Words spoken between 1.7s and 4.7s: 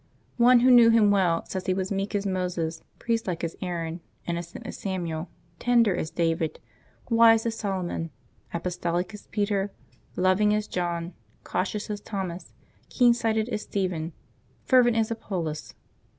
was meek as Moses, priestlike as Aaron, innocent